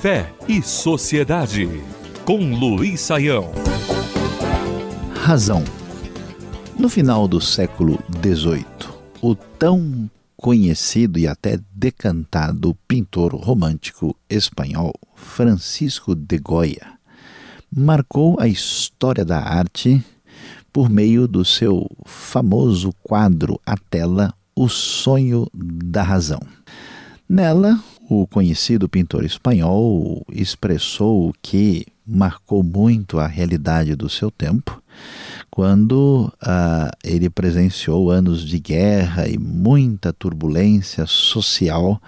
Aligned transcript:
Fé 0.00 0.32
e 0.46 0.62
Sociedade, 0.62 1.68
com 2.24 2.54
Luiz 2.54 3.00
Saião. 3.00 3.50
Razão. 5.14 5.64
No 6.78 6.88
final 6.88 7.26
do 7.26 7.40
século 7.40 7.98
XVIII, 8.22 8.64
o 9.20 9.34
tão 9.34 10.08
conhecido 10.36 11.18
e 11.18 11.26
até 11.26 11.58
decantado 11.74 12.76
pintor 12.86 13.34
romântico 13.34 14.14
espanhol 14.28 14.92
Francisco 15.14 16.14
de 16.14 16.38
Goya 16.38 16.96
marcou 17.74 18.38
a 18.38 18.46
história 18.46 19.24
da 19.24 19.40
arte 19.40 20.04
por 20.72 20.90
meio 20.90 21.26
do 21.26 21.44
seu 21.44 21.90
famoso 22.04 22.92
quadro 23.02 23.58
à 23.64 23.76
tela 23.76 24.35
O 24.58 24.70
Sonho 24.70 25.46
da 25.52 26.02
Razão. 26.02 26.40
Nela, 27.28 27.78
o 28.08 28.26
conhecido 28.26 28.88
pintor 28.88 29.22
espanhol 29.22 30.24
expressou 30.32 31.28
o 31.28 31.34
que 31.42 31.84
marcou 32.06 32.62
muito 32.62 33.18
a 33.18 33.26
realidade 33.26 33.94
do 33.94 34.08
seu 34.08 34.30
tempo, 34.30 34.82
quando 35.50 36.32
uh, 36.42 36.90
ele 37.04 37.28
presenciou 37.28 38.10
anos 38.10 38.42
de 38.42 38.58
guerra 38.58 39.28
e 39.28 39.36
muita 39.36 40.10
turbulência 40.10 41.04
social 41.06 42.00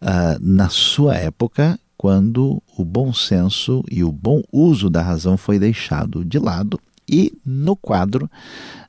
uh, 0.00 0.38
na 0.40 0.68
sua 0.68 1.16
época, 1.16 1.76
quando 1.96 2.62
o 2.78 2.84
bom 2.84 3.12
senso 3.12 3.82
e 3.90 4.04
o 4.04 4.12
bom 4.12 4.42
uso 4.52 4.88
da 4.88 5.02
razão 5.02 5.36
foi 5.36 5.58
deixado 5.58 6.24
de 6.24 6.38
lado. 6.38 6.78
E 7.08 7.32
no 7.44 7.74
quadro, 7.74 8.30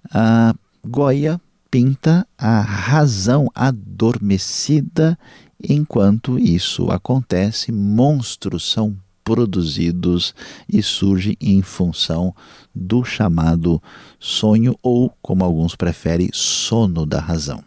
uh, 0.06 0.56
Goya 0.88 1.42
pinta 1.72 2.28
a 2.38 2.62
razão 2.62 3.48
adormecida 3.56 5.18
Enquanto 5.64 6.40
isso 6.40 6.90
acontece, 6.90 7.72
monstros 7.72 8.70
são 8.72 8.98
produzidos 9.24 10.34
e 10.68 10.82
surgem 10.82 11.38
em 11.40 11.62
função 11.62 12.34
do 12.74 13.04
chamado 13.04 13.82
sonho 14.20 14.76
ou, 14.82 15.14
como 15.22 15.44
alguns 15.44 15.76
preferem, 15.76 16.30
sono 16.34 17.06
da 17.06 17.20
razão. 17.20 17.64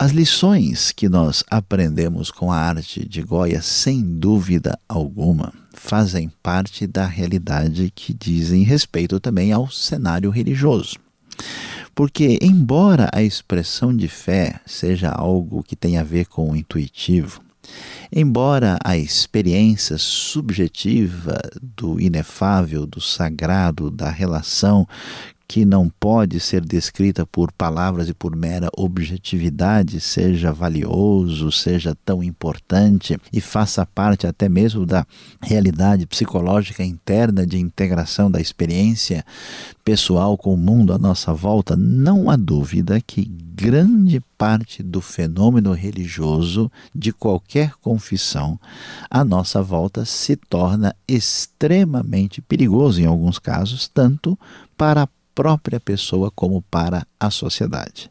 As 0.00 0.12
lições 0.12 0.92
que 0.92 1.08
nós 1.08 1.44
aprendemos 1.50 2.30
com 2.30 2.50
a 2.50 2.56
arte 2.56 3.06
de 3.08 3.22
Goya, 3.22 3.62
sem 3.62 4.02
dúvida 4.02 4.78
alguma, 4.88 5.52
fazem 5.72 6.30
parte 6.42 6.86
da 6.86 7.06
realidade 7.06 7.92
que 7.94 8.12
dizem 8.12 8.62
respeito 8.62 9.18
também 9.20 9.52
ao 9.52 9.70
cenário 9.70 10.30
religioso. 10.30 10.96
Porque, 11.98 12.38
embora 12.40 13.10
a 13.12 13.24
expressão 13.24 13.92
de 13.92 14.06
fé 14.06 14.60
seja 14.64 15.10
algo 15.10 15.64
que 15.64 15.74
tem 15.74 15.98
a 15.98 16.04
ver 16.04 16.26
com 16.26 16.48
o 16.48 16.54
intuitivo, 16.54 17.42
embora 18.12 18.78
a 18.84 18.96
experiência 18.96 19.98
subjetiva 19.98 21.40
do 21.60 22.00
inefável, 22.00 22.86
do 22.86 23.00
sagrado, 23.00 23.90
da 23.90 24.10
relação 24.10 24.86
que 25.48 25.64
não 25.64 25.88
pode 25.88 26.38
ser 26.38 26.60
descrita 26.60 27.24
por 27.24 27.50
palavras 27.50 28.10
e 28.10 28.12
por 28.12 28.36
mera 28.36 28.68
objetividade, 28.76 29.98
seja 29.98 30.52
valioso, 30.52 31.50
seja 31.50 31.96
tão 32.04 32.22
importante 32.22 33.18
e 33.32 33.40
faça 33.40 33.86
parte 33.86 34.26
até 34.26 34.46
mesmo 34.46 34.84
da 34.84 35.06
realidade 35.40 36.06
psicológica 36.06 36.84
interna 36.84 37.46
de 37.46 37.58
integração 37.58 38.30
da 38.30 38.38
experiência 38.38 39.24
pessoal 39.82 40.36
com 40.36 40.52
o 40.52 40.56
mundo 40.56 40.92
à 40.92 40.98
nossa 40.98 41.32
volta, 41.32 41.74
não 41.74 42.28
há 42.28 42.36
dúvida 42.36 43.00
que 43.00 43.24
grande 43.24 44.20
parte 44.36 44.82
do 44.82 45.00
fenômeno 45.00 45.72
religioso 45.72 46.70
de 46.94 47.10
qualquer 47.10 47.72
confissão 47.80 48.60
à 49.10 49.24
nossa 49.24 49.62
volta 49.62 50.04
se 50.04 50.36
torna 50.36 50.94
extremamente 51.08 52.42
perigoso 52.42 53.00
em 53.00 53.06
alguns 53.06 53.38
casos, 53.38 53.88
tanto 53.88 54.38
para 54.76 55.04
a 55.04 55.08
própria 55.38 55.78
pessoa 55.78 56.32
como 56.32 56.60
para 56.62 57.06
a 57.20 57.30
sociedade. 57.30 58.10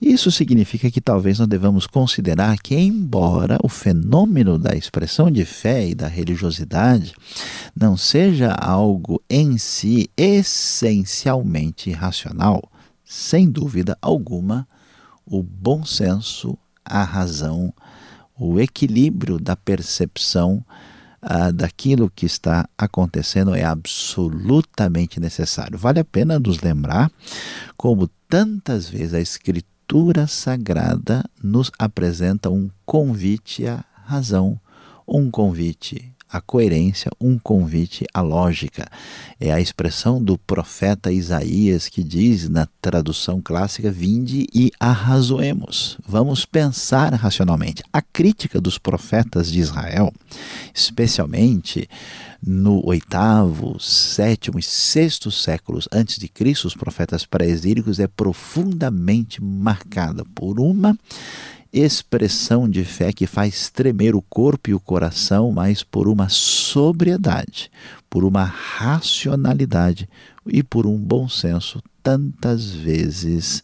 Isso 0.00 0.30
significa 0.30 0.90
que 0.90 0.98
talvez 0.98 1.38
nós 1.38 1.46
devamos 1.46 1.86
considerar 1.86 2.56
que, 2.56 2.74
embora 2.74 3.58
o 3.62 3.68
fenômeno 3.68 4.58
da 4.58 4.74
expressão 4.74 5.30
de 5.30 5.44
fé 5.44 5.86
e 5.86 5.94
da 5.94 6.08
religiosidade 6.08 7.12
não 7.78 7.94
seja 7.94 8.52
algo 8.52 9.22
em 9.28 9.58
si 9.58 10.08
essencialmente 10.16 11.92
racional, 11.92 12.62
sem 13.04 13.46
dúvida 13.46 13.98
alguma, 14.00 14.66
o 15.26 15.42
bom 15.42 15.84
senso, 15.84 16.56
a 16.82 17.04
razão, 17.04 17.70
o 18.34 18.58
equilíbrio 18.58 19.38
da 19.38 19.54
percepção 19.54 20.64
ah, 21.22 21.50
daquilo 21.50 22.10
que 22.10 22.24
está 22.24 22.68
acontecendo 22.78 23.54
é 23.54 23.64
absolutamente 23.64 25.20
necessário. 25.20 25.78
Vale 25.78 26.00
a 26.00 26.04
pena 26.04 26.38
nos 26.38 26.60
lembrar 26.60 27.10
como 27.76 28.08
tantas 28.28 28.88
vezes 28.88 29.14
a 29.14 29.20
Escritura 29.20 30.26
Sagrada 30.26 31.24
nos 31.42 31.70
apresenta 31.78 32.48
um 32.48 32.70
convite 32.86 33.66
à 33.66 33.84
razão, 34.04 34.58
um 35.06 35.30
convite 35.30 36.14
a 36.30 36.40
coerência, 36.40 37.10
um 37.20 37.38
convite 37.38 38.06
à 38.14 38.20
lógica. 38.20 38.88
É 39.38 39.52
a 39.52 39.60
expressão 39.60 40.22
do 40.22 40.38
profeta 40.38 41.10
Isaías 41.12 41.88
que 41.88 42.04
diz 42.04 42.48
na 42.48 42.66
tradução 42.80 43.40
clássica: 43.40 43.90
Vinde 43.90 44.46
e 44.54 44.70
arrazoemos. 44.78 45.98
Vamos 46.06 46.44
pensar 46.44 47.12
racionalmente. 47.14 47.82
A 47.92 48.00
crítica 48.00 48.60
dos 48.60 48.78
profetas 48.78 49.50
de 49.50 49.58
Israel, 49.58 50.12
especialmente 50.74 51.88
no 52.42 52.86
oitavo, 52.86 53.78
sétimo 53.78 54.58
e 54.58 54.62
sexto 54.62 55.30
séculos 55.30 55.86
antes 55.92 56.18
de 56.18 56.26
Cristo, 56.28 56.66
os 56.66 56.74
profetas 56.74 57.26
pré-exílicos, 57.26 57.98
é 57.98 58.06
profundamente 58.06 59.42
marcada 59.42 60.24
por 60.34 60.58
uma 60.58 60.96
expressão 61.72 62.68
de 62.68 62.84
fé 62.84 63.12
que 63.12 63.26
faz 63.26 63.70
tremer 63.70 64.14
o 64.14 64.22
corpo 64.22 64.70
e 64.70 64.74
o 64.74 64.80
coração, 64.80 65.52
mas 65.52 65.82
por 65.82 66.08
uma 66.08 66.28
sobriedade, 66.28 67.70
por 68.08 68.24
uma 68.24 68.44
racionalidade 68.44 70.08
e 70.46 70.62
por 70.62 70.86
um 70.86 70.98
bom 70.98 71.28
senso 71.28 71.82
tantas 72.02 72.70
vezes 72.70 73.62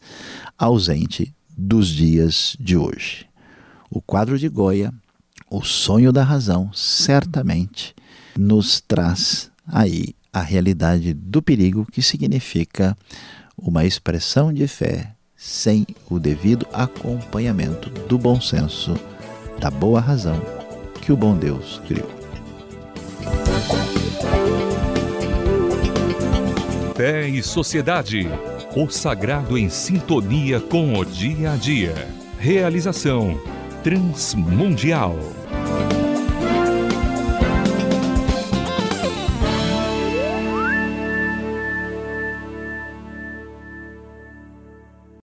ausente 0.56 1.34
dos 1.56 1.88
dias 1.88 2.56
de 2.60 2.76
hoje. 2.76 3.26
O 3.90 4.00
quadro 4.00 4.38
de 4.38 4.48
Goya, 4.48 4.92
O 5.50 5.62
Sonho 5.62 6.12
da 6.12 6.22
Razão, 6.22 6.70
certamente 6.72 7.94
nos 8.36 8.80
traz 8.80 9.50
aí 9.66 10.14
a 10.32 10.42
realidade 10.42 11.14
do 11.14 11.40
perigo 11.40 11.86
que 11.90 12.02
significa 12.02 12.96
uma 13.56 13.84
expressão 13.84 14.52
de 14.52 14.68
fé 14.68 15.15
sem 15.46 15.86
o 16.10 16.18
devido 16.18 16.66
acompanhamento 16.72 17.88
do 17.88 18.18
bom 18.18 18.40
senso, 18.40 18.96
da 19.60 19.70
boa 19.70 20.00
razão 20.00 20.42
que 21.00 21.12
o 21.12 21.16
bom 21.16 21.36
Deus 21.36 21.80
criou. 21.86 22.10
Fé 26.96 27.28
e 27.28 27.40
Sociedade. 27.44 28.28
O 28.74 28.90
sagrado 28.90 29.56
em 29.56 29.70
sintonia 29.70 30.60
com 30.60 30.98
o 30.98 31.04
dia 31.04 31.52
a 31.52 31.56
dia. 31.56 31.94
Realização 32.40 33.40
Transmundial. 33.84 35.16